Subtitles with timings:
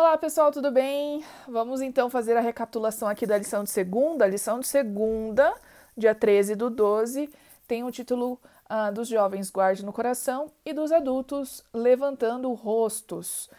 [0.00, 1.22] Olá pessoal, tudo bem?
[1.46, 4.24] Vamos então fazer a recapitulação aqui da lição de segunda.
[4.24, 5.54] A lição de segunda,
[5.94, 7.28] dia 13 do 12,
[7.68, 13.50] tem o título uh, dos jovens Guarde no Coração e dos adultos Levantando Rostos.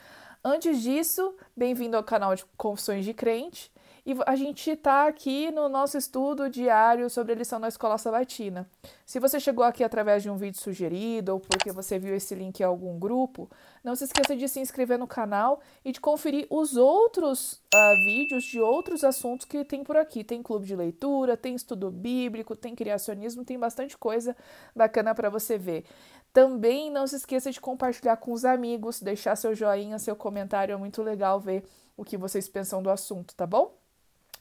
[0.44, 3.72] Antes disso, bem-vindo ao canal de Confissões de Crente.
[4.04, 8.68] E a gente está aqui no nosso estudo diário sobre a lição da Escola Sabatina.
[9.06, 12.60] Se você chegou aqui através de um vídeo sugerido ou porque você viu esse link
[12.60, 13.48] em algum grupo,
[13.84, 18.44] não se esqueça de se inscrever no canal e de conferir os outros uh, vídeos
[18.46, 20.24] de outros assuntos que tem por aqui.
[20.24, 24.36] Tem clube de leitura, tem estudo bíblico, tem criacionismo, tem bastante coisa
[24.76, 25.86] bacana para você ver.
[26.34, 30.78] Também não se esqueça de compartilhar com os amigos, deixar seu joinha, seu comentário, é
[30.78, 31.64] muito legal ver
[31.96, 33.80] o que vocês pensam do assunto, tá bom?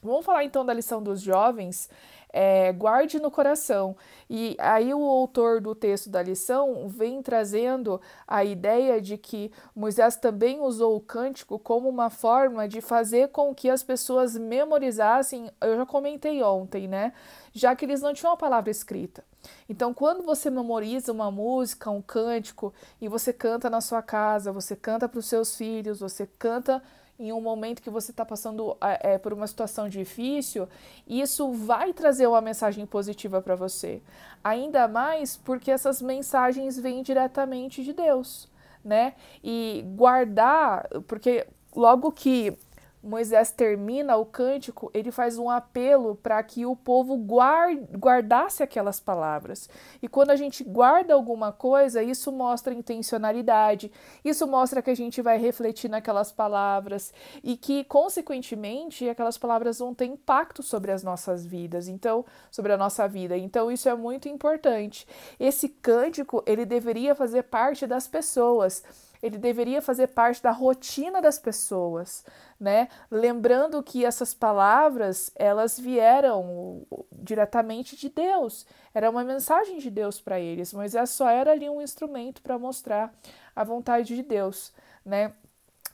[0.01, 1.89] Vamos falar então da lição dos jovens.
[2.33, 3.95] É, guarde no coração.
[4.29, 10.15] E aí o autor do texto da lição vem trazendo a ideia de que Moisés
[10.15, 15.51] também usou o cântico como uma forma de fazer com que as pessoas memorizassem.
[15.59, 17.11] Eu já comentei ontem, né?
[17.51, 19.25] Já que eles não tinham a palavra escrita.
[19.67, 24.75] Então, quando você memoriza uma música, um cântico, e você canta na sua casa, você
[24.75, 26.81] canta para os seus filhos, você canta
[27.21, 30.67] em um momento que você está passando é, por uma situação difícil,
[31.07, 34.01] isso vai trazer uma mensagem positiva para você.
[34.43, 38.49] Ainda mais porque essas mensagens vêm diretamente de Deus,
[38.83, 39.13] né?
[39.43, 42.57] E guardar, porque logo que
[43.03, 49.67] Moisés termina o cântico, ele faz um apelo para que o povo guardasse aquelas palavras.
[50.01, 53.91] E quando a gente guarda alguma coisa, isso mostra intencionalidade,
[54.23, 57.11] isso mostra que a gente vai refletir naquelas palavras
[57.43, 62.77] e que, consequentemente, aquelas palavras vão ter impacto sobre as nossas vidas, então, sobre a
[62.77, 63.35] nossa vida.
[63.35, 65.07] Então, isso é muito importante.
[65.39, 68.83] Esse cântico, ele deveria fazer parte das pessoas
[69.21, 72.25] ele deveria fazer parte da rotina das pessoas,
[72.59, 72.87] né?
[73.09, 78.65] Lembrando que essas palavras, elas vieram diretamente de Deus.
[78.93, 80.73] Era uma mensagem de Deus para eles.
[80.73, 83.13] Moisés só era ali um instrumento para mostrar
[83.55, 84.73] a vontade de Deus,
[85.05, 85.33] né?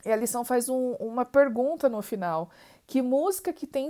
[0.05, 2.49] E a lição faz um, uma pergunta no final.
[2.87, 3.89] Que música que tem,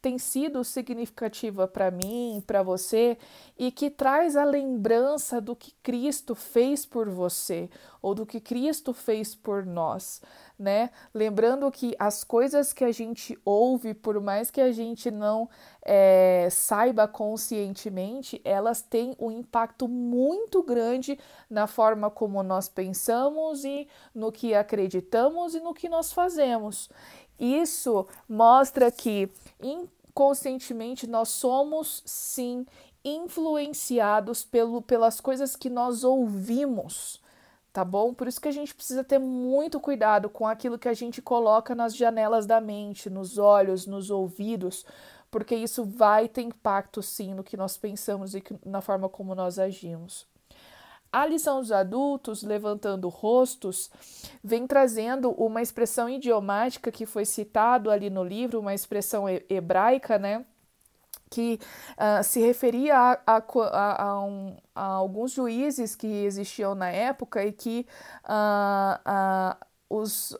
[0.00, 3.18] tem sido significativa para mim, para você,
[3.58, 7.68] e que traz a lembrança do que Cristo fez por você,
[8.00, 10.22] ou do que Cristo fez por nós,
[10.56, 10.90] né?
[11.12, 15.50] Lembrando que as coisas que a gente ouve, por mais que a gente não
[15.84, 21.18] é, saiba conscientemente, elas têm um impacto muito grande
[21.50, 26.88] na forma como nós pensamos e no que acreditamos e no que nós fazemos.
[27.40, 29.30] Isso mostra que
[29.62, 32.66] inconscientemente nós somos sim
[33.02, 37.18] influenciados pelo, pelas coisas que nós ouvimos,
[37.72, 38.12] tá bom?
[38.12, 41.74] Por isso que a gente precisa ter muito cuidado com aquilo que a gente coloca
[41.74, 44.84] nas janelas da mente, nos olhos, nos ouvidos,
[45.30, 49.58] porque isso vai ter impacto sim no que nós pensamos e na forma como nós
[49.58, 50.28] agimos.
[51.12, 53.90] A lição dos adultos, levantando rostos,
[54.44, 60.44] vem trazendo uma expressão idiomática que foi citado ali no livro, uma expressão hebraica, né?
[61.28, 61.58] Que
[61.92, 67.52] uh, se referia a, a, a, um, a, alguns juízes que existiam na época e
[67.52, 67.86] que
[68.24, 70.36] uh, uh, os,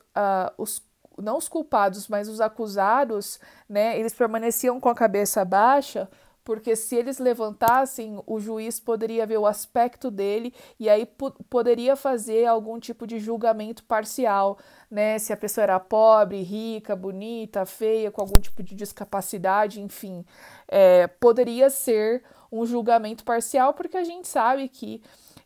[0.56, 0.82] os
[1.20, 3.38] não os culpados, mas os acusados,
[3.68, 6.08] né, eles permaneciam com a cabeça baixa
[6.50, 11.06] porque se eles levantassem, o juiz poderia ver o aspecto dele e aí
[11.48, 14.58] poderia fazer algum tipo de julgamento parcial,
[14.90, 15.16] né?
[15.20, 20.24] Se a pessoa era pobre, rica, bonita, feia, com algum tipo de discapacidade, enfim,
[20.66, 25.00] é, poderia ser um julgamento parcial, porque a gente sabe que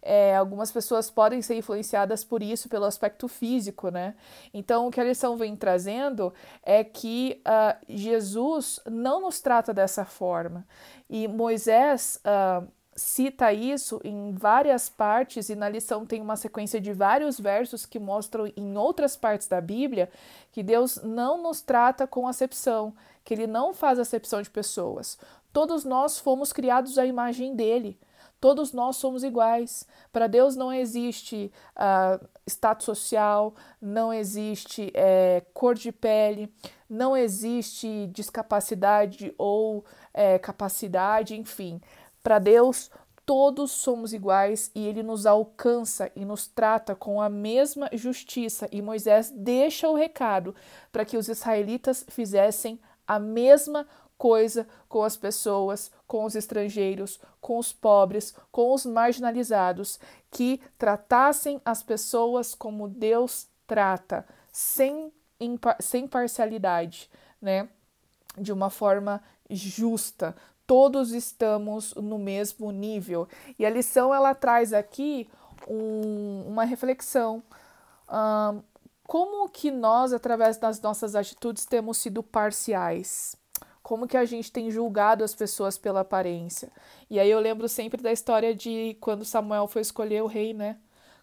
[0.04, 4.14] é, algumas pessoas podem ser influenciadas por isso, pelo aspecto físico, né?
[4.52, 6.32] Então, o que a lição vem trazendo
[6.62, 10.66] é que uh, Jesus não nos trata dessa forma.
[11.08, 12.20] E Moisés.
[12.24, 17.84] Uh, cita isso em várias partes e na lição tem uma sequência de vários versos
[17.84, 20.08] que mostram em outras partes da Bíblia
[20.52, 25.18] que Deus não nos trata com acepção, que ele não faz acepção de pessoas.
[25.52, 27.98] Todos nós fomos criados à imagem dele.
[28.44, 29.86] Todos nós somos iguais.
[30.12, 36.52] Para Deus não existe uh, status social, não existe é, cor de pele,
[36.86, 39.82] não existe discapacidade ou
[40.12, 41.80] é, capacidade, enfim.
[42.22, 42.90] Para Deus,
[43.24, 48.68] todos somos iguais e ele nos alcança e nos trata com a mesma justiça.
[48.70, 50.54] E Moisés deixa o recado
[50.92, 53.86] para que os israelitas fizessem a mesma
[54.16, 59.98] coisa com as pessoas, com os estrangeiros, com os pobres, com os marginalizados,
[60.30, 65.12] que tratassem as pessoas como Deus trata, sem
[65.80, 67.10] sem parcialidade,
[67.42, 67.68] né?
[68.38, 70.34] De uma forma justa.
[70.66, 73.28] Todos estamos no mesmo nível.
[73.58, 75.28] E a lição ela traz aqui
[75.68, 77.42] um, uma reflexão.
[78.08, 78.62] Um,
[79.06, 83.36] como que nós, através das nossas atitudes, temos sido parciais?
[83.84, 86.72] Como que a gente tem julgado as pessoas pela aparência?
[87.10, 90.78] E aí eu lembro sempre da história de quando Samuel foi escolher o rei, né?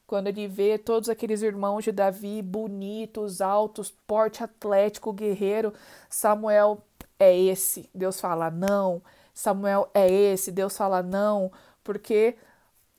[0.06, 5.74] Quando ele vê todos aqueles irmãos de Davi bonitos, altos, porte atlético, guerreiro,
[6.08, 6.84] Samuel
[7.18, 7.90] é esse.
[7.96, 9.02] Deus fala não.
[9.34, 10.52] Samuel é esse.
[10.52, 11.52] Deus fala não,
[11.84, 12.36] porque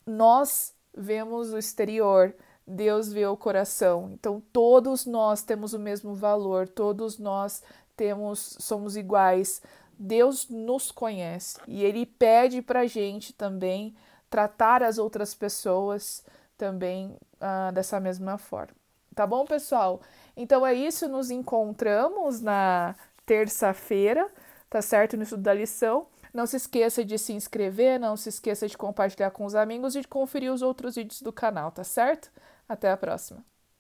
[0.05, 2.35] nós vemos o exterior,
[2.67, 4.11] Deus vê o coração.
[4.13, 7.63] Então todos nós temos o mesmo valor, todos nós
[8.03, 9.63] temos somos iguais.
[9.97, 13.95] Deus nos conhece e ele pede para gente também
[14.29, 16.25] tratar as outras pessoas
[16.59, 18.75] também uh, dessa mesma forma.
[19.15, 20.01] Tá bom, pessoal?
[20.37, 24.29] Então é isso, nos encontramos na terça-feira,
[24.69, 25.17] tá certo?
[25.17, 26.09] No estudo da lição.
[26.35, 30.01] Não se esqueça de se inscrever, não se esqueça de compartilhar com os amigos e
[30.01, 32.33] de conferir os outros vídeos do canal, tá certo?
[32.69, 33.52] Até a próxima!